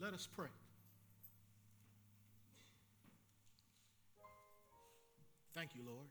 [0.00, 0.46] Let us pray.
[5.56, 6.06] Thank you, Lord,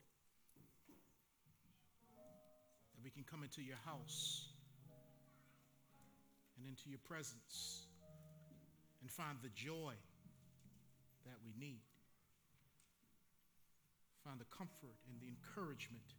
[2.93, 4.49] that we can come into your house
[6.57, 7.87] and into your presence
[8.99, 9.93] and find the joy
[11.25, 11.79] that we need,
[14.25, 16.11] find the comfort and the encouragement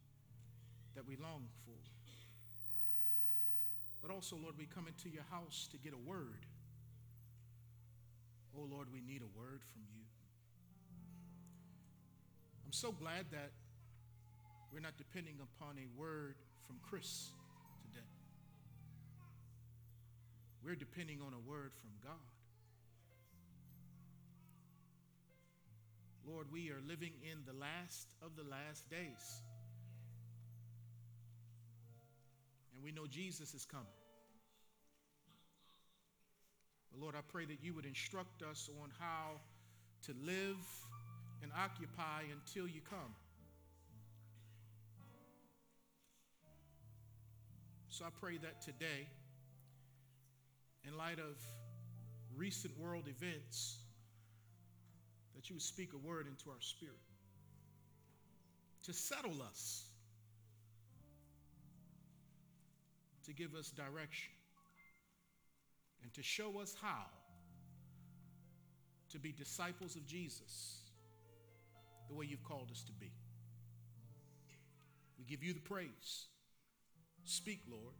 [0.94, 1.76] that we long for.
[4.00, 6.46] But also, Lord, we come into your house to get a word.
[8.56, 10.04] Oh, Lord, we need a word from you.
[12.64, 13.50] I'm so glad that
[14.72, 16.34] we're not depending upon a word
[16.66, 17.30] from Chris
[17.82, 18.06] today.
[20.62, 22.12] We're depending on a word from God.
[26.26, 29.42] Lord, we are living in the last of the last days.
[32.74, 33.97] And we know Jesus is coming.
[37.00, 39.40] Lord, I pray that you would instruct us on how
[40.06, 40.56] to live
[41.42, 43.14] and occupy until you come.
[47.88, 49.08] So I pray that today,
[50.86, 51.36] in light of
[52.36, 53.78] recent world events,
[55.34, 56.94] that you would speak a word into our spirit
[58.84, 59.84] to settle us,
[63.26, 64.32] to give us direction,
[66.08, 67.04] and to show us how
[69.10, 70.80] to be disciples of Jesus
[72.08, 73.12] the way you've called us to be.
[75.18, 76.28] We give you the praise.
[77.24, 77.92] Speak, Lord.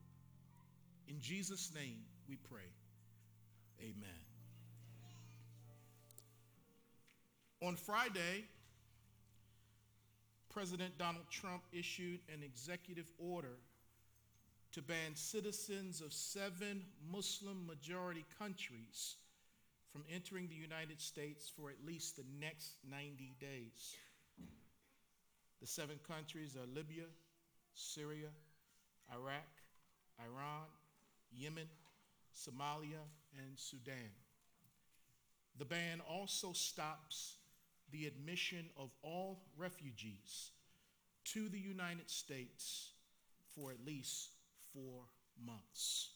[1.06, 2.70] In Jesus' name we pray.
[3.82, 4.22] Amen.
[7.60, 8.46] On Friday,
[10.48, 13.58] President Donald Trump issued an executive order
[14.72, 19.16] to ban citizens of seven Muslim majority countries
[19.92, 23.96] from entering the United States for at least the next 90 days.
[25.60, 27.04] The seven countries are Libya,
[27.74, 28.28] Syria,
[29.12, 29.48] Iraq,
[30.20, 30.66] Iran,
[31.32, 31.68] Yemen,
[32.34, 33.02] Somalia,
[33.36, 34.12] and Sudan.
[35.58, 37.36] The ban also stops
[37.90, 40.50] the admission of all refugees
[41.24, 42.90] to the United States
[43.54, 44.30] for at least
[44.78, 45.02] four
[45.44, 46.10] months.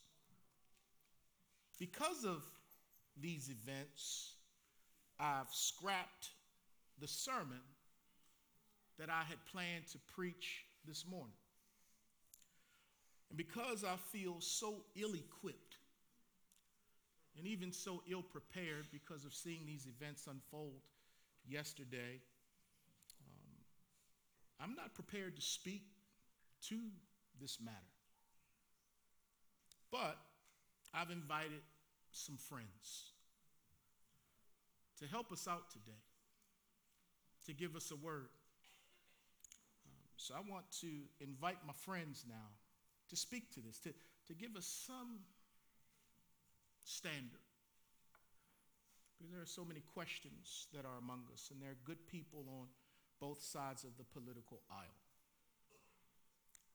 [1.79, 2.43] Because of
[3.21, 4.35] these events,
[5.19, 6.31] I've scrapped
[7.01, 7.61] the sermon
[8.99, 11.35] that I had planned to preach this morning.
[13.31, 15.77] And because I feel so ill equipped
[17.37, 20.83] and even so ill prepared because of seeing these events unfold
[21.49, 22.21] yesterday,
[23.25, 23.65] um,
[24.61, 25.83] I'm not prepared to speak
[26.69, 26.79] to
[27.41, 27.92] this matter.
[29.93, 30.17] But
[30.95, 31.61] I've invited
[32.11, 33.13] some friends
[34.99, 36.01] to help us out today,
[37.47, 38.31] to give us a word.
[39.87, 40.89] Um, so I want to
[41.21, 42.49] invite my friends now
[43.11, 43.91] to speak to this, to,
[44.29, 45.21] to give us some
[46.85, 47.45] standard.
[49.19, 52.45] Because there are so many questions that are among us, and there are good people
[52.49, 52.69] on
[53.21, 55.02] both sides of the political aisle.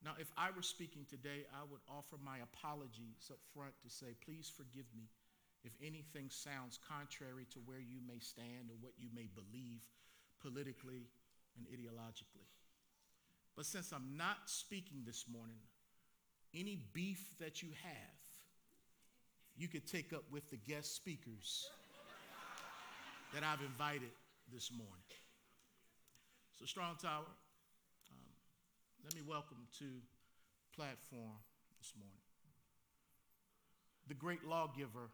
[0.03, 4.13] Now, if I were speaking today, I would offer my apologies up front to say,
[4.23, 5.09] please forgive me
[5.63, 9.81] if anything sounds contrary to where you may stand or what you may believe
[10.39, 11.09] politically
[11.57, 12.45] and ideologically.
[13.55, 15.59] But since I'm not speaking this morning,
[16.53, 18.17] any beef that you have,
[19.57, 21.67] you could take up with the guest speakers
[23.33, 24.11] that I've invited
[24.53, 25.03] this morning.
[26.59, 27.25] So, Strong Tower,
[29.07, 29.85] let me welcome to
[30.75, 31.37] platform
[31.79, 32.19] this morning
[34.09, 35.09] the great lawgiver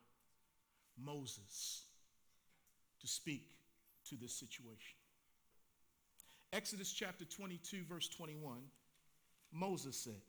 [0.97, 1.83] Moses
[3.01, 3.51] to speak
[4.09, 4.97] to this situation.
[6.53, 8.61] Exodus chapter 22, verse 21,
[9.51, 10.21] Moses said,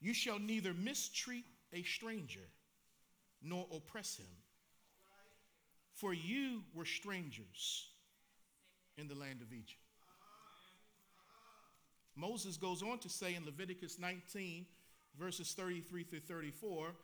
[0.00, 2.48] You shall neither mistreat a stranger
[3.42, 4.26] nor oppress him,
[5.92, 7.88] for you were strangers
[8.96, 9.83] in the land of Egypt.
[12.16, 14.66] Moses goes on to say in Leviticus 19,
[15.18, 16.94] verses 33 through 34,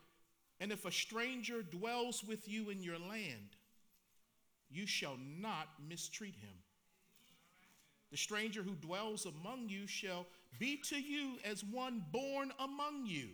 [0.61, 3.57] and if a stranger dwells with you in your land,
[4.71, 6.55] you shall not mistreat him.
[8.11, 10.27] The stranger who dwells among you shall
[10.59, 13.29] be to you as one born among you,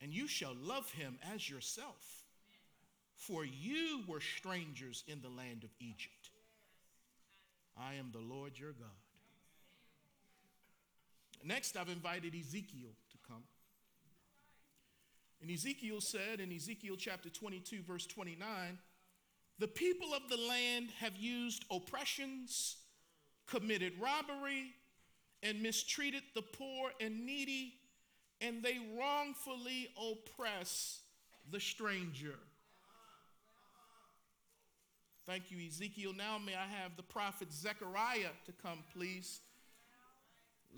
[0.00, 2.24] and you shall love him as yourself.
[3.14, 6.30] For you were strangers in the land of Egypt.
[7.76, 8.88] I am the Lord your God.
[11.44, 13.42] Next, I've invited Ezekiel to come.
[15.40, 18.78] And Ezekiel said in Ezekiel chapter 22, verse 29,
[19.58, 22.76] the people of the land have used oppressions,
[23.46, 24.74] committed robbery,
[25.42, 27.74] and mistreated the poor and needy,
[28.40, 31.00] and they wrongfully oppress
[31.50, 32.38] the stranger.
[35.26, 36.12] Thank you, Ezekiel.
[36.16, 39.40] Now, may I have the prophet Zechariah to come, please?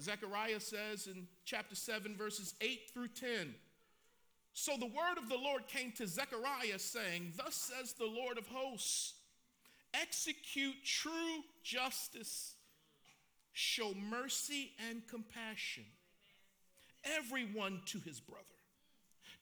[0.00, 3.54] Zechariah says in chapter 7, verses 8 through 10
[4.54, 8.46] So the word of the Lord came to Zechariah, saying, Thus says the Lord of
[8.46, 9.14] hosts,
[9.94, 12.54] execute true justice,
[13.52, 15.84] show mercy and compassion,
[17.04, 18.42] everyone to his brother.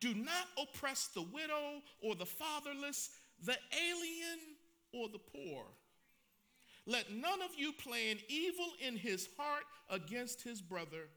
[0.00, 3.10] Do not oppress the widow or the fatherless,
[3.44, 4.38] the alien
[4.92, 5.64] or the poor.
[6.86, 11.08] Let none of you plan evil in his heart against his brother.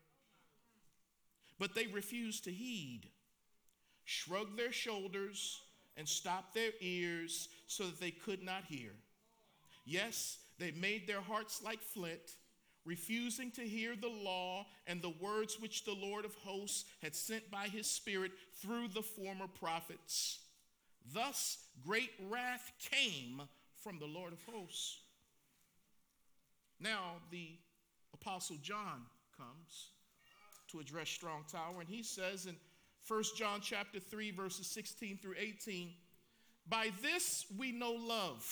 [1.60, 3.08] But they refused to heed,
[4.04, 5.62] shrugged their shoulders,
[5.96, 8.92] and stopped their ears so that they could not hear.
[9.86, 12.38] Yes, they made their hearts like flint,
[12.86, 17.50] refusing to hear the law and the words which the Lord of hosts had sent
[17.50, 18.32] by his Spirit
[18.62, 20.40] through the former prophets.
[21.14, 23.42] Thus, great wrath came
[23.84, 25.00] from the Lord of hosts.
[26.80, 27.58] Now, the
[28.14, 29.02] Apostle John
[29.38, 29.90] comes
[30.70, 32.56] to address Strong Tower, and he says in
[33.08, 35.92] 1 John chapter 3, verses 16 through 18,
[36.68, 38.46] By this we know love,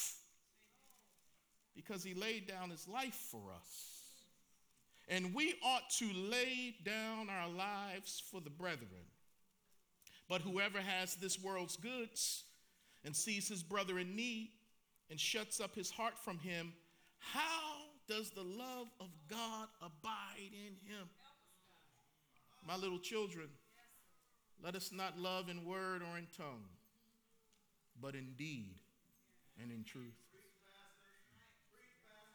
[1.75, 3.91] because he laid down his life for us.
[5.07, 9.05] And we ought to lay down our lives for the brethren.
[10.29, 12.43] But whoever has this world's goods
[13.03, 14.51] and sees his brother in need
[15.09, 16.71] and shuts up his heart from him,
[17.19, 17.80] how
[18.11, 21.07] does the love of God abide in him?
[22.67, 23.47] My little children,
[24.61, 26.65] let us not love in word or in tongue,
[28.01, 28.75] but in deed
[29.61, 30.19] and in truth.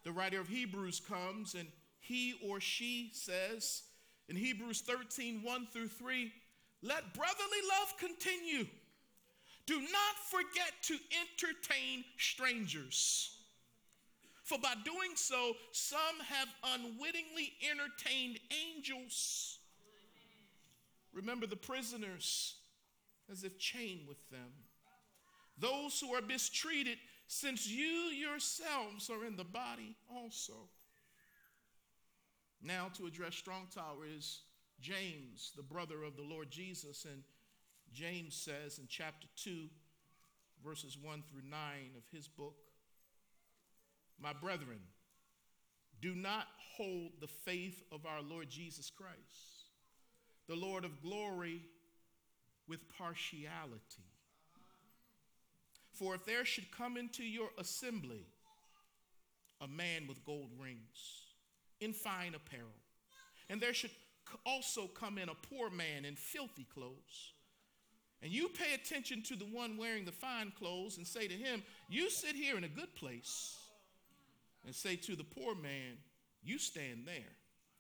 [0.05, 1.69] The writer of Hebrews comes and
[2.01, 3.83] he or she says
[4.31, 6.33] in Hebrews 13 1 through 3,
[6.83, 8.67] let brotherly love continue.
[9.67, 13.36] Do not forget to entertain strangers.
[14.47, 15.99] For by doing so, some
[16.29, 18.39] have unwittingly entertained
[18.77, 19.59] angels.
[21.13, 22.55] Remember the prisoners
[23.31, 24.53] as if chained with them.
[25.59, 30.69] Those who are mistreated, since you yourselves are in the body also.
[32.63, 34.43] Now, to address Strong Tower is
[34.81, 37.05] James, the brother of the Lord Jesus.
[37.05, 37.25] And
[37.93, 39.67] James says in chapter 2,
[40.65, 41.59] verses 1 through 9
[41.97, 42.55] of his book
[44.21, 44.81] my brethren,
[46.01, 46.47] do not
[46.77, 49.71] hold the faith of our Lord Jesus Christ,
[50.49, 51.63] the Lord of glory,
[52.69, 54.05] with partiality.
[55.93, 58.27] For if there should come into your assembly
[59.61, 61.23] a man with gold rings,
[61.81, 62.69] in fine apparel,
[63.49, 63.91] and there should
[64.45, 67.33] also come in a poor man in filthy clothes,
[68.23, 71.63] and you pay attention to the one wearing the fine clothes and say to him,
[71.89, 73.57] You sit here in a good place
[74.67, 75.97] and say to the poor man,
[76.43, 77.33] You stand there,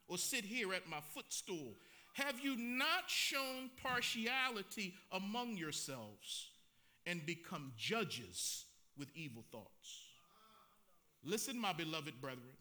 [0.08, 1.74] or sit here at my footstool.
[2.14, 6.50] Have you not shown partiality among yourselves
[7.04, 8.64] and become judges
[8.96, 10.00] with evil thoughts?
[11.22, 12.54] Listen, my beloved brethren.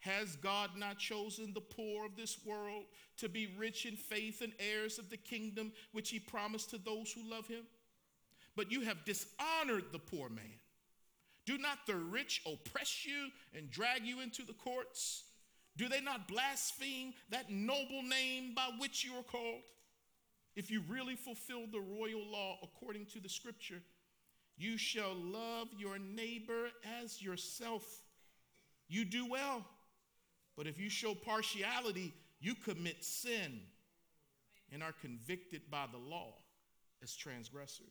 [0.00, 2.84] Has God not chosen the poor of this world
[3.18, 7.10] to be rich in faith and heirs of the kingdom which he promised to those
[7.10, 7.64] who love him?
[8.54, 10.60] But you have dishonored the poor man.
[11.48, 15.24] Do not the rich oppress you and drag you into the courts?
[15.78, 19.62] Do they not blaspheme that noble name by which you are called?
[20.56, 23.80] If you really fulfill the royal law according to the scripture,
[24.58, 26.68] you shall love your neighbor
[27.02, 28.02] as yourself.
[28.86, 29.64] You do well.
[30.54, 33.60] But if you show partiality, you commit sin
[34.70, 36.34] and are convicted by the law
[37.02, 37.86] as transgressors.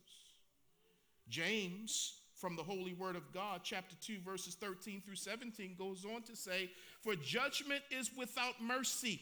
[1.28, 6.22] James from the holy word of God, chapter 2, verses 13 through 17, goes on
[6.24, 6.70] to say,
[7.02, 9.22] For judgment is without mercy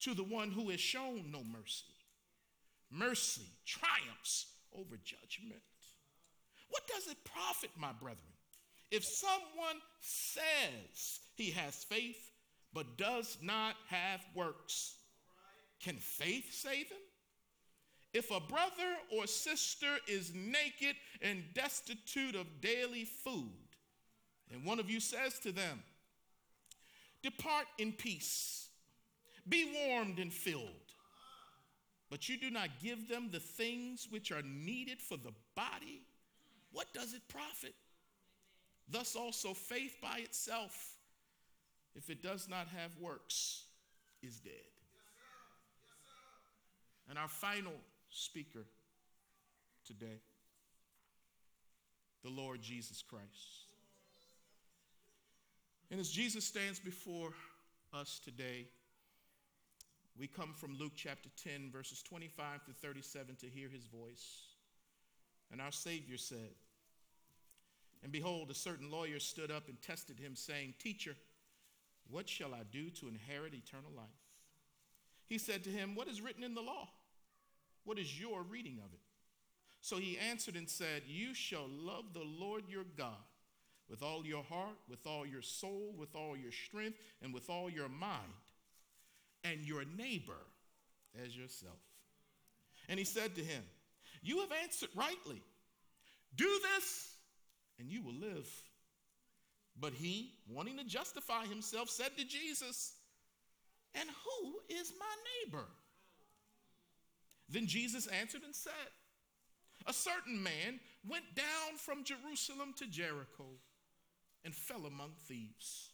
[0.00, 1.84] to the one who has shown no mercy.
[2.90, 5.60] Mercy triumphs over judgment.
[6.70, 8.18] What does it profit, my brethren,
[8.90, 12.32] if someone says he has faith
[12.72, 14.96] but does not have works?
[15.80, 16.98] Can faith save him?
[18.12, 23.52] If a brother or sister is naked and destitute of daily food,
[24.52, 25.82] and one of you says to them,
[27.22, 28.68] Depart in peace,
[29.48, 30.64] be warmed and filled,
[32.10, 36.02] but you do not give them the things which are needed for the body,
[36.72, 37.74] what does it profit?
[38.88, 40.96] Thus also faith by itself,
[41.94, 43.64] if it does not have works,
[44.22, 44.52] is dead.
[47.08, 47.72] And our final
[48.10, 48.66] speaker
[49.86, 50.20] today,
[52.22, 53.66] the Lord Jesus Christ.
[55.90, 57.30] And as Jesus stands before
[57.92, 58.66] us today,
[60.18, 64.42] we come from Luke chapter 10, verses 25 to 37 to hear his voice.
[65.50, 66.50] And our Savior said,
[68.02, 71.16] And behold, a certain lawyer stood up and tested him, saying, Teacher,
[72.08, 74.06] what shall I do to inherit eternal life?
[75.26, 76.88] He said to him, What is written in the law?
[77.84, 79.00] What is your reading of it?
[79.80, 83.14] So he answered and said, You shall love the Lord your God
[83.88, 87.68] with all your heart, with all your soul, with all your strength, and with all
[87.68, 88.14] your mind,
[89.42, 90.46] and your neighbor
[91.24, 91.78] as yourself.
[92.88, 93.62] And he said to him,
[94.22, 95.42] You have answered rightly.
[96.36, 97.14] Do this,
[97.78, 98.48] and you will live.
[99.80, 102.92] But he, wanting to justify himself, said to Jesus,
[103.94, 105.66] And who is my neighbor?
[107.50, 108.72] Then Jesus answered and said,
[109.86, 113.46] A certain man went down from Jerusalem to Jericho
[114.44, 115.90] and fell among thieves,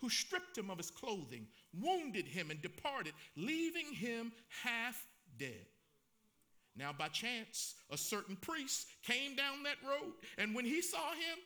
[0.00, 1.46] who stripped him of his clothing,
[1.78, 4.32] wounded him, and departed, leaving him
[4.62, 5.04] half
[5.36, 5.66] dead.
[6.76, 11.38] Now, by chance, a certain priest came down that road, and when he saw him,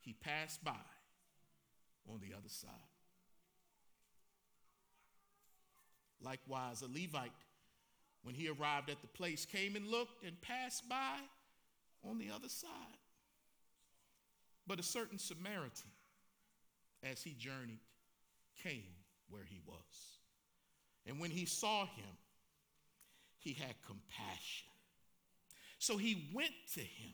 [0.00, 0.72] he passed by
[2.10, 2.70] on the other side.
[6.22, 7.32] Likewise, a Levite,
[8.22, 11.16] when he arrived at the place, came and looked and passed by
[12.08, 12.70] on the other side.
[14.66, 15.90] But a certain Samaritan,
[17.02, 17.80] as he journeyed,
[18.62, 18.94] came
[19.28, 20.18] where he was.
[21.06, 22.16] And when he saw him,
[23.38, 24.68] he had compassion.
[25.78, 27.12] So he went to him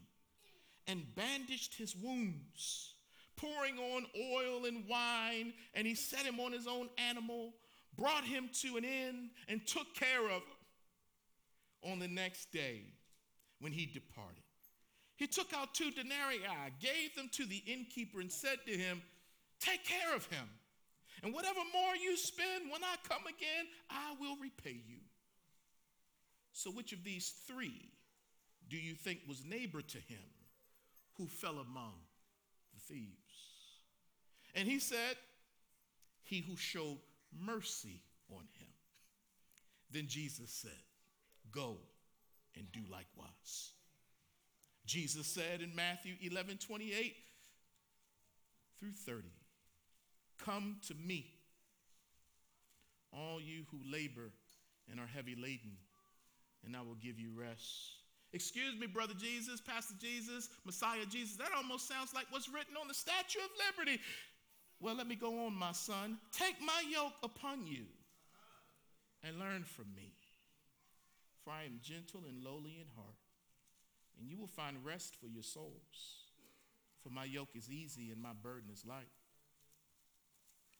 [0.88, 2.94] and bandaged his wounds,
[3.36, 7.54] pouring on oil and wine, and he set him on his own animal,
[7.96, 10.42] brought him to an inn, and took care of.
[11.86, 12.82] On the next day,
[13.60, 14.42] when he departed,
[15.16, 16.40] he took out two denarii,
[16.80, 19.02] gave them to the innkeeper, and said to him,
[19.60, 20.48] Take care of him.
[21.22, 24.98] And whatever more you spend, when I come again, I will repay you.
[26.52, 27.90] So, which of these three
[28.68, 30.18] do you think was neighbor to him
[31.16, 31.94] who fell among
[32.74, 33.16] the thieves?
[34.54, 35.16] And he said,
[36.22, 36.98] He who showed
[37.38, 38.68] mercy on him.
[39.90, 40.70] Then Jesus said,
[41.56, 41.78] Go
[42.54, 43.72] and do likewise.
[44.84, 47.16] Jesus said in Matthew 11 28
[48.78, 49.22] through 30,
[50.44, 51.26] Come to me,
[53.10, 54.30] all you who labor
[54.90, 55.72] and are heavy laden,
[56.64, 57.94] and I will give you rest.
[58.34, 62.86] Excuse me, Brother Jesus, Pastor Jesus, Messiah Jesus, that almost sounds like what's written on
[62.86, 63.98] the Statue of Liberty.
[64.78, 66.18] Well, let me go on, my son.
[66.32, 67.84] Take my yoke upon you
[69.24, 70.12] and learn from me,
[71.46, 73.14] for I am gentle and lowly in heart
[74.18, 76.24] and you will find rest for your souls.
[77.02, 79.08] For my yoke is easy and my burden is light.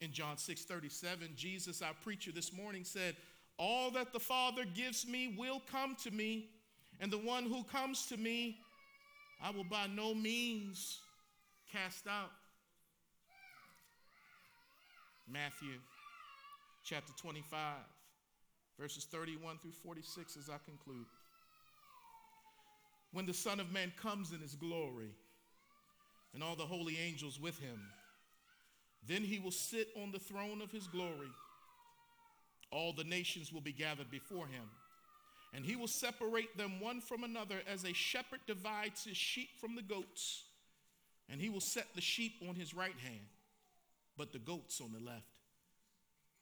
[0.00, 3.16] In John 6 37, Jesus, our preacher this morning, said,
[3.58, 6.50] All that the Father gives me will come to me,
[7.00, 8.58] and the one who comes to me,
[9.42, 10.99] I will by no means
[11.73, 12.32] cast out.
[15.28, 15.78] Matthew
[16.85, 17.76] chapter 25,
[18.78, 21.06] verses 31 through 46 as I conclude
[23.12, 25.11] when the Son of Man comes in his glory
[26.35, 27.80] and all the holy angels with him.
[29.09, 31.30] Then he will sit on the throne of his glory.
[32.71, 34.64] All the nations will be gathered before him,
[35.54, 39.76] and he will separate them one from another as a shepherd divides his sheep from
[39.76, 40.45] the goats.
[41.30, 43.26] And he will set the sheep on his right hand,
[44.18, 45.35] but the goats on the left.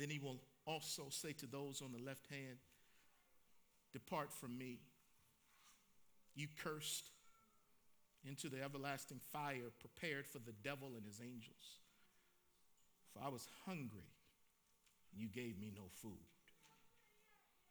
[0.00, 2.56] Then he will also say to those on the left hand,
[3.92, 4.78] Depart from me,
[6.34, 7.10] you cursed,
[8.26, 11.80] into the everlasting fire prepared for the devil and his angels.
[13.12, 14.08] For I was hungry,
[15.12, 16.12] and you gave me no food.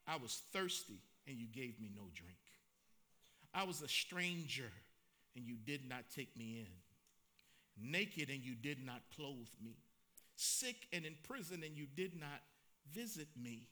[0.07, 2.37] I was thirsty, and you gave me no drink.
[3.55, 4.71] I was a stranger,
[5.35, 7.91] and you did not take me in.
[7.91, 9.77] Naked, and you did not clothe me.
[10.41, 12.39] Sick and in prison, and you did not
[12.93, 13.67] visit me.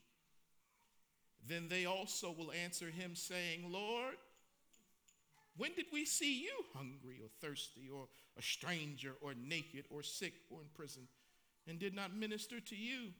[1.46, 4.16] Then they also will answer him, saying, Lord,
[5.56, 8.08] when did we see you hungry or thirsty or
[8.38, 11.08] a stranger or naked or sick or in prison
[11.66, 13.12] and did not minister to you?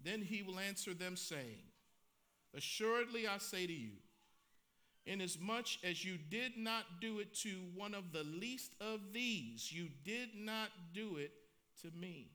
[0.00, 1.64] Then he will answer them, saying,
[2.56, 3.94] Assuredly I say to you,
[5.06, 9.88] inasmuch as you did not do it to one of the least of these, you
[10.04, 11.32] did not do it
[11.82, 12.30] to me.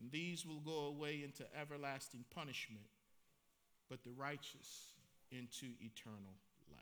[0.00, 2.84] And these will go away into everlasting punishment,
[3.88, 4.92] but the righteous
[5.30, 6.36] into eternal
[6.70, 6.80] life.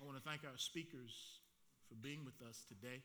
[0.00, 1.40] I want to thank our speakers
[1.88, 3.02] for being with us today.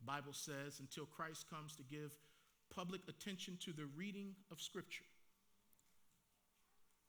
[0.00, 2.10] The Bible says, until Christ comes to give
[2.74, 5.06] public attention to the reading of Scripture.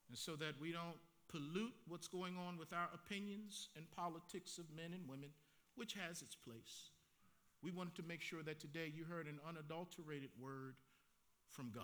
[0.09, 0.97] And so that we don't
[1.29, 5.29] pollute what's going on with our opinions and politics of men and women,
[5.75, 6.89] which has its place.
[7.61, 10.75] We wanted to make sure that today you heard an unadulterated word
[11.49, 11.83] from God.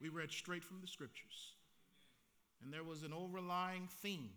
[0.00, 1.52] We read straight from the scriptures.
[2.62, 4.30] And there was an overlying theme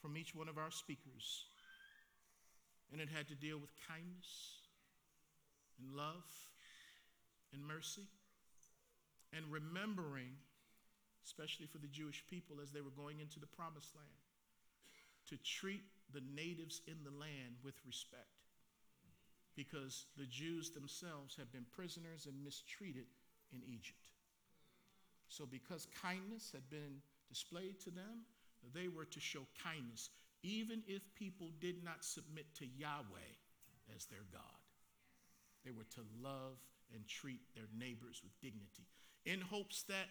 [0.00, 1.46] from each one of our speakers.
[2.92, 4.60] And it had to deal with kindness
[5.78, 6.24] and love
[7.52, 8.06] and mercy
[9.36, 10.32] and remembering,
[11.28, 14.24] especially for the Jewish people as they were going into the promised land,
[15.28, 18.32] to treat the natives in the land with respect
[19.54, 23.10] because the Jews themselves had been prisoners and mistreated
[23.52, 24.08] in Egypt.
[25.28, 28.24] So, because kindness had been displayed to them,
[28.72, 30.08] they were to show kindness,
[30.42, 33.34] even if people did not submit to Yahweh
[33.94, 34.62] as their God.
[35.64, 36.56] They were to love
[36.94, 38.86] and treat their neighbors with dignity
[39.26, 40.06] in hopes that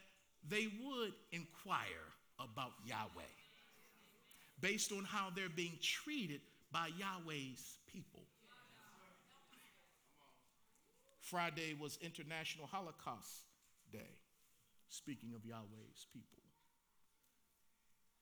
[0.47, 2.08] they would inquire
[2.39, 3.23] about Yahweh
[4.60, 8.23] based on how they're being treated by Yahweh's people.
[11.21, 13.43] Friday was International Holocaust
[13.91, 14.15] Day,
[14.89, 16.43] speaking of Yahweh's people.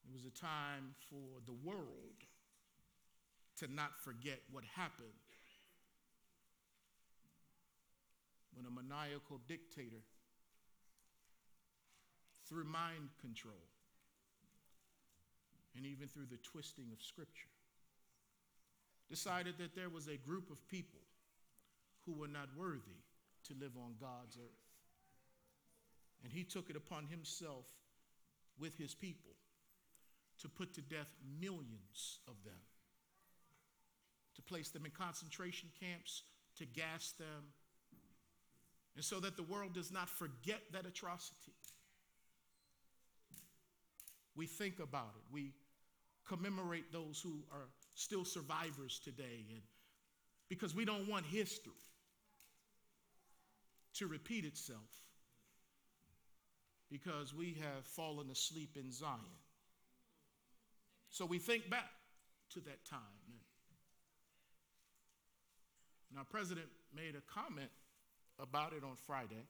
[0.08, 2.19] It was a time for the world
[3.60, 5.08] to not forget what happened
[8.56, 10.01] when a maniacal dictator,
[12.47, 13.65] through mind control,
[15.75, 17.49] and even through the twisting of Scripture,
[19.10, 21.01] decided that there was a group of people
[22.05, 23.01] who were not worthy
[23.43, 24.65] to live on God's earth.
[26.23, 27.65] And he took it upon himself
[28.60, 29.31] with his people
[30.41, 32.60] to put to death millions of them,
[34.36, 36.23] to place them in concentration camps,
[36.58, 37.53] to gas them,
[38.95, 41.53] and so that the world does not forget that atrocity.
[44.36, 45.24] We think about it.
[45.32, 45.54] We
[46.28, 49.62] commemorate those who are still survivors today and
[50.50, 51.71] because we don't want history
[53.95, 54.80] to repeat itself
[56.91, 59.19] because we have fallen asleep in Zion.
[61.10, 61.89] So we think back
[62.52, 63.00] to that time.
[66.17, 67.69] Our president made a comment
[68.39, 69.43] about it on Friday,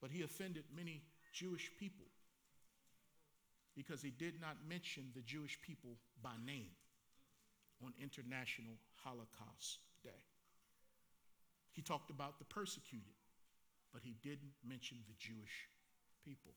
[0.00, 2.07] but he offended many Jewish people
[3.78, 6.74] because he did not mention the Jewish people by name
[7.80, 10.24] on International Holocaust Day.
[11.70, 13.14] He talked about the persecuted,
[13.92, 15.68] but he didn't mention the Jewish
[16.24, 16.50] people.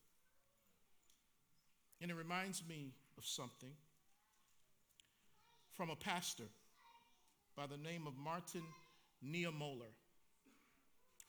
[2.01, 3.73] And it reminds me of something
[5.69, 6.49] from a pastor
[7.55, 8.63] by the name of Martin
[9.23, 9.93] Niemöller,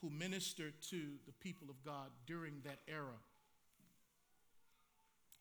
[0.01, 3.19] who ministered to the people of God during that era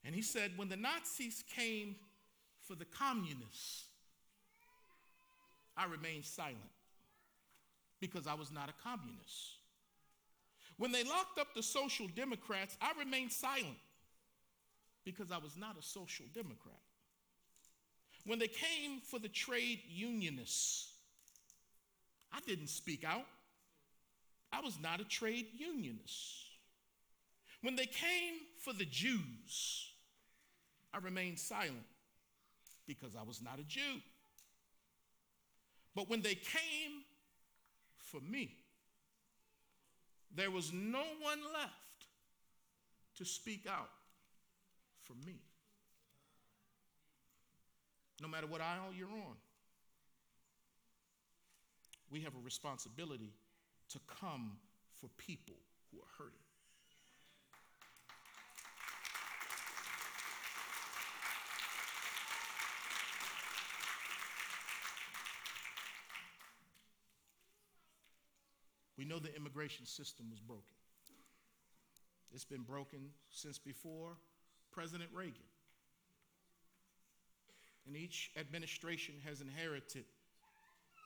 [0.04, 1.96] and he said, when the Nazis came
[2.62, 3.86] for the communists,
[5.78, 6.58] I remained silent
[8.00, 9.58] because I was not a communist.
[10.78, 13.78] When they locked up the social democrats, I remained silent
[15.06, 16.80] because I was not a social democrat.
[18.26, 20.92] When they came for the trade unionists,
[22.32, 23.26] I didn't speak out.
[24.52, 26.46] I was not a trade unionist.
[27.62, 29.91] When they came for the Jews,
[30.94, 31.86] I remained silent
[32.88, 34.02] because I was not a Jew.
[35.96, 37.04] But when they came
[37.98, 38.56] for me,
[40.36, 41.74] there was no one left
[43.18, 43.90] to speak out
[45.02, 45.36] for me.
[48.22, 49.36] No matter what aisle you're on,
[52.10, 53.34] we have a responsibility
[53.90, 54.58] to come
[55.00, 55.56] for people
[55.92, 56.38] who are hurting.
[69.12, 70.64] Know the immigration system was broken.
[72.34, 74.16] It's been broken since before
[74.72, 75.36] President Reagan.
[77.86, 80.06] And each administration has inherited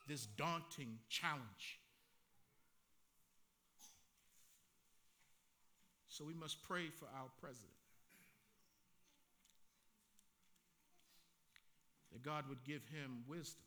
[0.08, 1.80] this daunting challenge.
[6.08, 7.72] So we must pray for our president.
[12.13, 13.63] That God would give him wisdom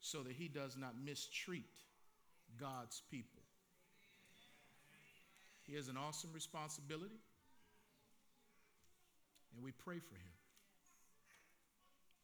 [0.00, 1.64] so that he does not mistreat
[2.58, 3.42] God's people.
[5.66, 7.18] He has an awesome responsibility,
[9.54, 10.32] and we pray for him.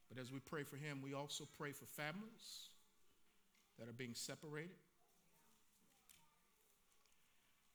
[0.09, 2.69] But as we pray for him, we also pray for families
[3.79, 4.77] that are being separated.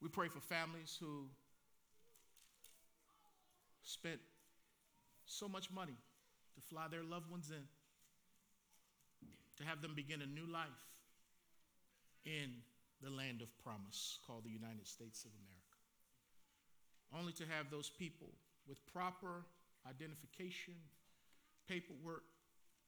[0.01, 1.25] We pray for families who
[3.81, 4.19] spent
[5.25, 5.97] so much money
[6.55, 7.63] to fly their loved ones in,
[9.57, 10.67] to have them begin a new life
[12.27, 12.51] in
[13.01, 15.79] the land of promise called the United States of America.
[17.17, 18.27] Only to have those people
[18.67, 19.45] with proper
[19.89, 20.73] identification,
[21.67, 22.23] paperwork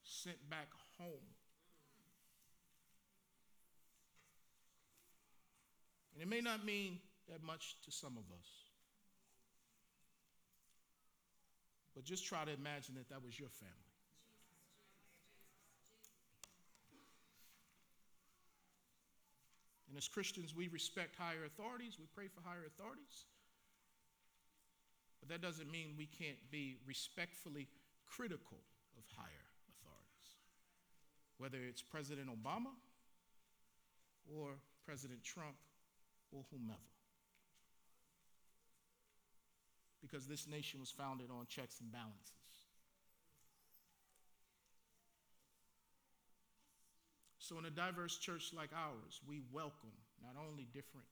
[0.04, 1.30] sent back home.
[6.14, 7.00] And it may not mean
[7.30, 8.48] that much to some of us.
[11.96, 13.89] But just try to imagine that that was your family.
[19.90, 23.26] And as Christians, we respect higher authorities, we pray for higher authorities.
[25.20, 27.68] But that doesn't mean we can't be respectfully
[28.08, 28.60] critical
[28.98, 30.30] of higher authorities,
[31.38, 32.72] whether it's President Obama
[34.32, 34.52] or
[34.86, 35.56] President Trump
[36.32, 36.80] or whomever.
[40.02, 42.39] Because this nation was founded on checks and balances.
[47.50, 49.90] So, in a diverse church like ours, we welcome
[50.22, 51.08] not only different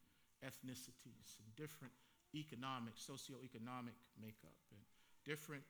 [0.46, 1.92] ethnicities and different
[2.36, 4.80] economic, socioeconomic makeup, and
[5.26, 5.64] different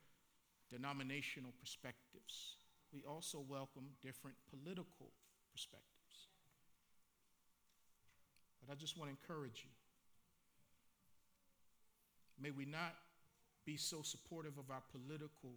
[0.70, 2.58] denominational perspectives.
[2.92, 5.08] We also welcome different political
[5.50, 6.28] perspectives.
[8.60, 9.72] But I just want to encourage you.
[12.38, 12.92] May we not
[13.64, 15.56] be so supportive of our political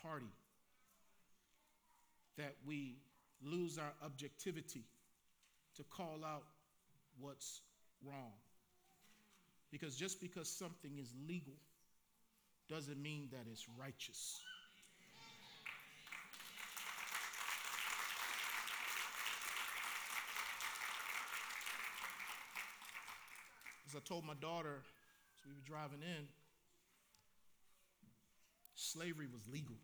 [0.00, 0.30] party
[2.38, 2.98] that we
[3.42, 4.84] lose our objectivity
[5.76, 6.44] to call out
[7.18, 7.60] what's
[8.04, 8.32] wrong.
[9.70, 11.54] Because just because something is legal
[12.68, 14.40] doesn't mean that it's righteous.
[23.86, 26.26] As I told my daughter as we were driving in,
[28.74, 29.76] slavery was legal.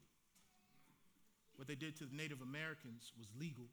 [1.57, 3.65] What they did to the Native Americans was legal.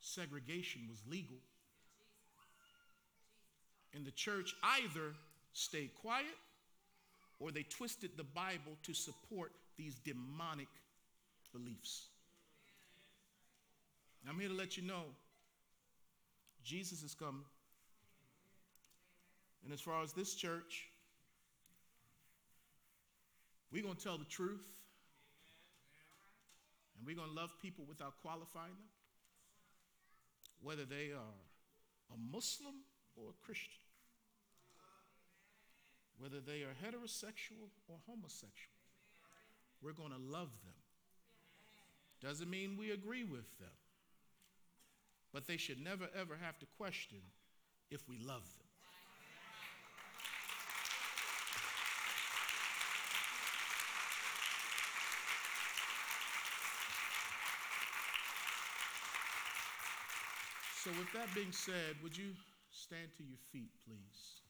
[0.00, 1.36] Segregation was legal.
[3.94, 5.14] And the church either
[5.52, 6.36] stayed quiet
[7.38, 10.68] or they twisted the Bible to support these demonic
[11.52, 12.06] beliefs.
[14.28, 15.04] I'm here to let you know
[16.64, 17.44] Jesus is coming.
[19.64, 20.88] And as far as this church,
[23.74, 24.64] we're going to tell the truth.
[26.96, 28.86] And we're going to love people without qualifying them,
[30.62, 31.34] whether they are
[32.14, 33.82] a Muslim or a Christian,
[36.18, 38.78] whether they are heterosexual or homosexual.
[39.82, 40.78] We're going to love them.
[42.22, 43.76] Doesn't mean we agree with them,
[45.32, 47.18] but they should never, ever have to question
[47.90, 48.63] if we love them.
[60.84, 62.36] So, with that being said, would you
[62.70, 64.42] stand to your feet, please?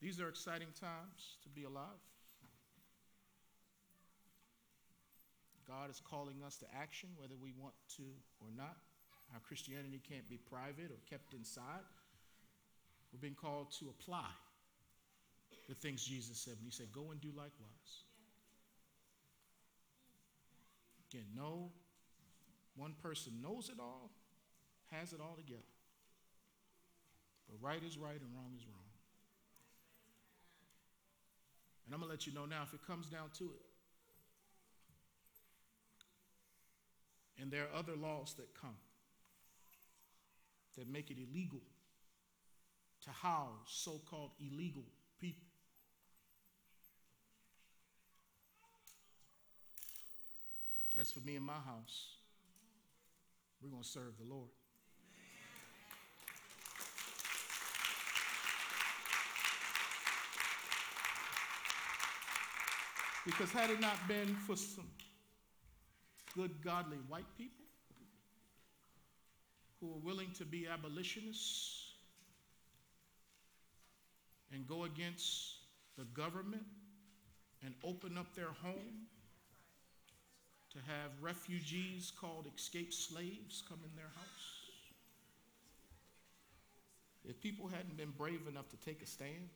[0.00, 1.98] These are exciting times to be alive.
[5.66, 8.04] God is calling us to action, whether we want to
[8.40, 8.76] or not.
[9.34, 11.82] Our Christianity can't be private or kept inside.
[13.12, 14.30] We're being called to apply
[15.68, 18.06] the things Jesus said when he said, Go and do likewise.
[21.10, 21.72] Again, no
[22.76, 24.10] one person knows it all,
[24.90, 25.62] has it all together.
[27.48, 28.90] But right is right and wrong is wrong.
[31.84, 33.62] And I'm going to let you know now if it comes down to it,
[37.40, 38.76] and there are other laws that come
[40.76, 41.60] that make it illegal
[43.02, 44.84] to house so called illegal
[45.20, 45.48] people.
[50.98, 52.19] As for me and my house,
[53.62, 54.48] we're going to serve the Lord.
[63.26, 64.88] Because had it not been for some
[66.34, 67.66] good, godly white people
[69.80, 71.92] who are willing to be abolitionists
[74.52, 75.58] and go against
[75.98, 76.64] the government
[77.64, 79.06] and open up their home
[80.72, 84.60] to have refugees called escaped slaves come in their house.
[87.28, 89.50] If people hadn't been brave enough to take a stand,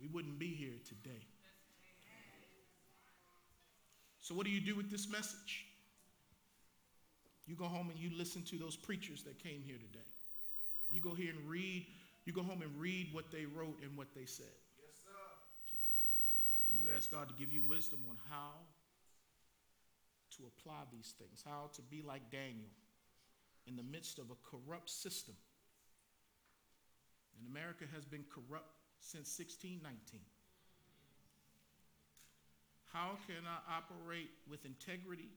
[0.00, 1.22] we wouldn't be here today.
[4.20, 5.66] So, what do you do with this message?
[7.46, 10.06] You go home and you listen to those preachers that came here today.
[10.90, 11.86] You go here and read,
[12.24, 14.54] you go home and read what they wrote and what they said.
[14.80, 15.10] Yes, sir.
[16.70, 18.52] And you ask God to give you wisdom on how
[20.36, 22.70] to apply these things, how to be like Daniel
[23.66, 25.34] in the midst of a corrupt system.
[27.38, 30.20] And America has been corrupt since 1619.
[32.92, 35.30] How can I operate with integrity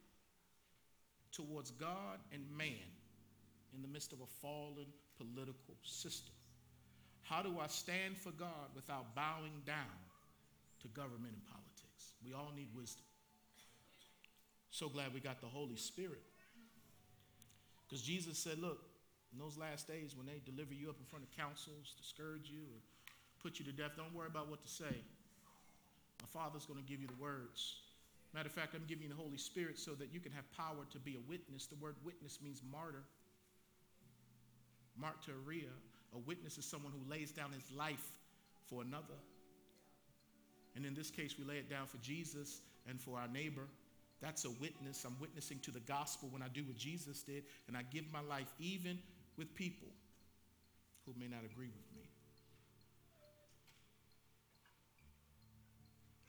[1.31, 2.91] towards God and man
[3.73, 6.34] in the midst of a fallen political system?
[7.21, 9.97] How do I stand for God without bowing down
[10.81, 12.13] to government and politics?
[12.23, 13.05] We all need wisdom.
[14.75, 16.19] So glad we got the Holy Spirit.
[17.88, 18.83] Because Jesus said, look,
[19.31, 22.51] in those last days when they deliver you up in front of councils to scourge
[22.51, 22.83] you or
[23.41, 24.99] put you to death, don't worry about what to say.
[26.19, 27.77] My Father's going to give you the words.
[28.33, 30.83] Matter of fact, I'm giving you the Holy Spirit so that you can have power
[30.91, 31.67] to be a witness.
[31.67, 33.07] The word witness means martyr.
[34.99, 35.71] Martyria.
[36.13, 38.11] A witness is someone who lays down his life
[38.67, 39.15] for another.
[40.75, 42.59] And in this case, we lay it down for Jesus
[42.89, 43.69] and for our neighbor.
[44.21, 45.04] That's a witness.
[45.06, 48.21] I'm witnessing to the gospel when I do what Jesus did, and I give my
[48.21, 48.99] life even
[49.38, 49.89] with people
[51.06, 52.10] who may not agree with me.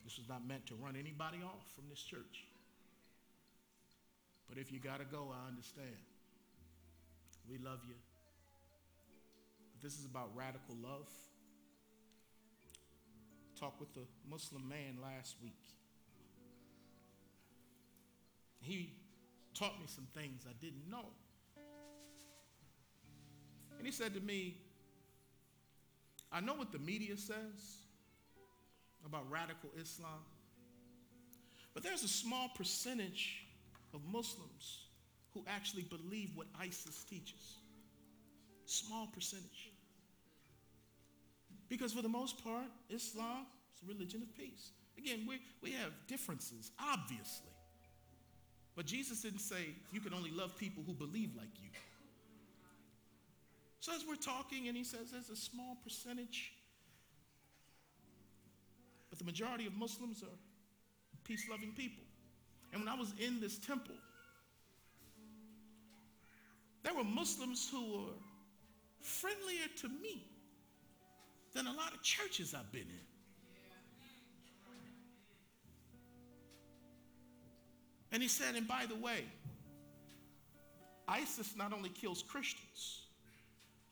[0.04, 2.44] This was not meant to run anybody off from this church.
[4.48, 5.96] But if you got to go, I understand.
[7.50, 7.94] We love you.
[9.72, 11.08] But this is about radical love.
[13.58, 15.58] Talked with a Muslim man last week.
[18.66, 18.90] He
[19.54, 21.06] taught me some things I didn't know.
[23.78, 24.56] And he said to me,
[26.32, 27.78] I know what the media says
[29.04, 30.24] about radical Islam,
[31.74, 33.46] but there's a small percentage
[33.94, 34.86] of Muslims
[35.32, 37.58] who actually believe what ISIS teaches.
[38.64, 39.70] Small percentage.
[41.68, 44.70] Because for the most part, Islam is a religion of peace.
[44.98, 47.52] Again, we, we have differences, obviously.
[48.76, 51.70] But Jesus didn't say you can only love people who believe like you.
[53.80, 56.52] So as we're talking, and he says there's a small percentage,
[59.08, 60.36] but the majority of Muslims are
[61.24, 62.04] peace loving people.
[62.72, 63.94] And when I was in this temple,
[66.82, 68.12] there were Muslims who were
[69.00, 70.26] friendlier to me
[71.54, 73.15] than a lot of churches I've been in.
[78.16, 79.24] And he said, and by the way,
[81.06, 83.02] ISIS not only kills Christians,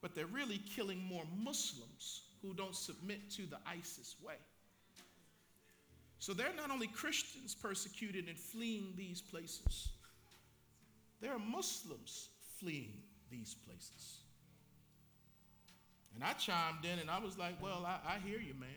[0.01, 4.37] but they're really killing more Muslims who don't submit to the ISIS way.
[6.21, 9.91] So they're not only Christians persecuted and fleeing these places,
[11.21, 12.95] there are Muslims fleeing
[13.31, 14.21] these places.
[16.15, 18.71] And I chimed in and I was like, well, I, I hear you, man.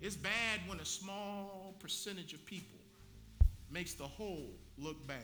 [0.00, 2.77] It's bad when a small percentage of people
[3.70, 5.16] makes the whole look bad.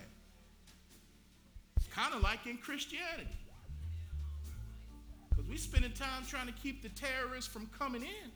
[1.76, 3.28] It's kind of like in Christianity.
[5.30, 8.30] Because we're spending time trying to keep the terrorists from coming in.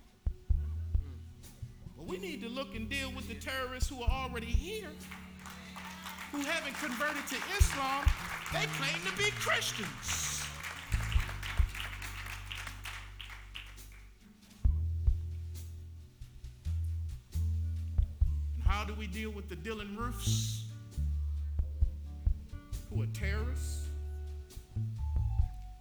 [1.97, 4.91] But we need to look and deal with the terrorists who are already here,
[6.33, 8.07] who haven't converted to Islam.
[8.53, 10.28] They claim to be Christians.
[18.99, 20.65] We deal with the Dylan Roofs,
[22.91, 23.89] who are terrorists?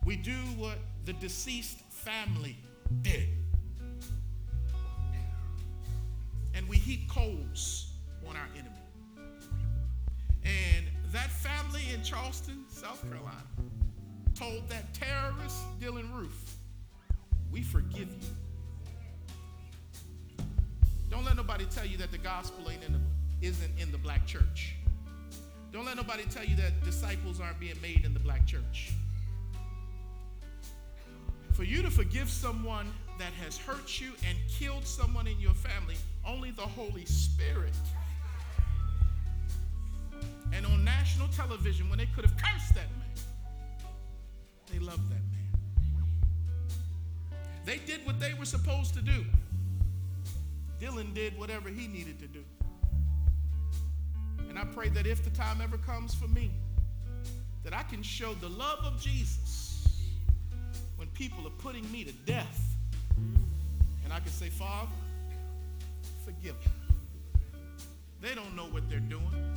[0.06, 2.56] We do what the deceased family
[3.01, 3.27] did.
[6.53, 7.91] And we heap coals
[8.30, 8.75] on our enemy.
[10.45, 13.43] And that family in Charleston, South Carolina,
[14.36, 16.56] told that terrorist Dylan Roof,
[17.51, 18.46] we forgive you.
[21.47, 22.99] Nobody tell you that the gospel ain't in the,
[23.41, 24.75] isn't in the black church.
[25.71, 28.91] Don't let nobody tell you that disciples aren't being made in the black church.
[31.53, 35.95] For you to forgive someone that has hurt you and killed someone in your family,
[36.27, 37.71] only the Holy Spirit.
[40.51, 43.23] And on national television, when they could have cursed that man,
[44.69, 45.47] they loved that man.
[47.63, 49.23] They did what they were supposed to do.
[50.80, 52.44] Dylan did whatever he needed to do.
[54.50, 56.52] And I pray that if the time ever comes for me,
[57.63, 60.08] that I can show the love of Jesus
[60.96, 62.76] when people are putting me to death.
[64.04, 64.92] And I can say, Father,
[66.24, 66.74] forgive them.
[68.22, 69.56] They don't know what they're doing.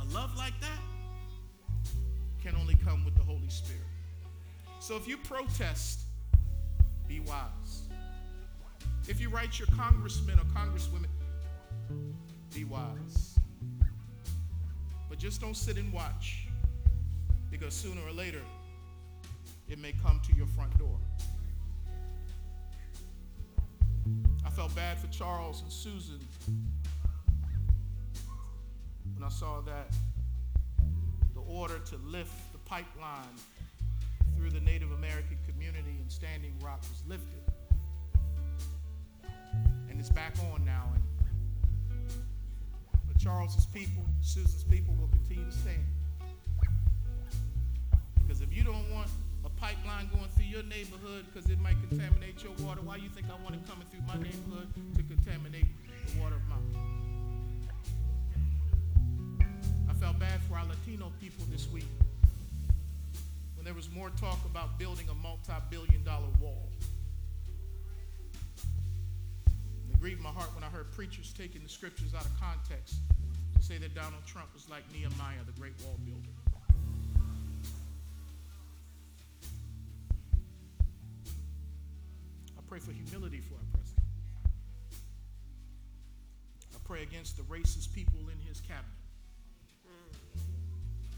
[0.00, 0.80] A love like that
[2.42, 3.82] can only come with the Holy Spirit.
[4.80, 6.00] So if you protest,
[7.06, 7.82] be wise.
[9.08, 11.06] If you write your congressmen or congresswomen,
[12.54, 13.36] be wise.
[15.08, 16.46] But just don't sit and watch
[17.50, 18.40] because sooner or later,
[19.68, 20.98] it may come to your front door.
[24.46, 26.20] I felt bad for Charles and Susan
[29.14, 29.94] when I saw that
[31.34, 33.36] the order to lift the pipeline
[34.36, 37.41] through the Native American community in Standing Rock was lifted.
[40.02, 40.90] It's back on now.
[40.96, 42.10] And
[43.06, 45.86] but Charles's people, Susan's people will continue to stand.
[48.18, 49.06] Because if you don't want
[49.44, 53.28] a pipeline going through your neighborhood because it might contaminate your water, why you think
[53.30, 55.66] I want it coming through my neighborhood to contaminate
[56.08, 57.68] the water of mine?
[59.88, 61.86] I felt bad for our Latino people this week
[63.54, 66.70] when there was more talk about building a multi-billion dollar wall.
[70.02, 72.96] Grieved my heart when I heard preachers taking the scriptures out of context
[73.56, 76.28] to say that Donald Trump was like Nehemiah, the great wall builder.
[82.58, 84.02] I pray for humility for our president.
[86.74, 88.90] I pray against the racist people in his cabinet.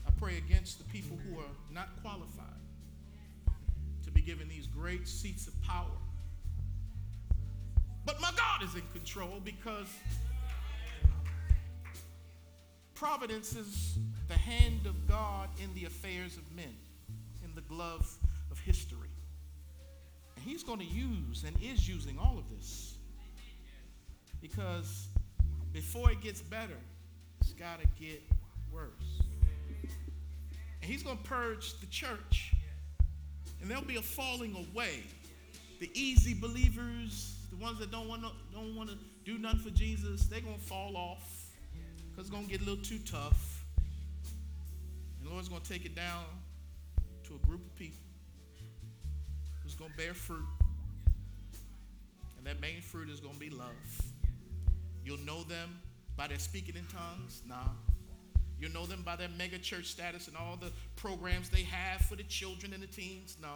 [0.07, 2.61] I pray against the people who are not qualified
[4.05, 6.04] to be given these great seats of power.
[8.05, 9.89] But my God is in control because
[12.95, 16.75] providence is the hand of God in the affairs of men,
[17.45, 18.07] in the glove
[18.51, 19.09] of history.
[20.37, 22.95] And He's going to use and is using all of this
[24.41, 25.09] because
[25.73, 26.77] before it gets better,
[27.41, 28.23] it's got to get
[28.71, 29.23] worse.
[30.83, 32.53] And He's going to purge the church,
[33.61, 35.03] and there'll be a falling away.
[35.81, 39.71] The easy believers, the ones that don't want to don't want to do nothing for
[39.71, 41.51] Jesus, they're gonna fall off
[42.11, 43.65] because it's gonna get a little too tough.
[45.19, 46.25] And the Lord's gonna take it down
[47.25, 47.99] to a group of people
[49.63, 50.47] who's gonna bear fruit,
[52.39, 53.69] and that main fruit is gonna be love.
[55.05, 55.81] You'll know them
[56.17, 57.69] by their speaking in tongues, nah.
[58.61, 62.17] You'll know them by their mega church status and all the programs they have for
[62.17, 63.49] the children and the teens, nah.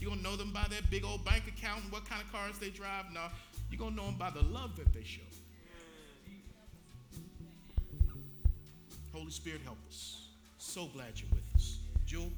[0.00, 2.30] You're going to know them by their big old bank account and what kind of
[2.32, 3.06] cars they drive.
[3.12, 3.24] No,
[3.70, 5.22] you're going to know them by the love that they show.
[9.12, 10.28] Holy Spirit, help us.
[10.58, 11.78] So glad you're with us.
[12.06, 12.30] Jewel.